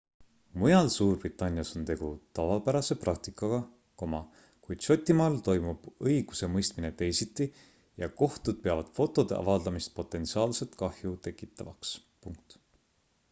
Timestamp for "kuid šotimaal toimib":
4.69-5.85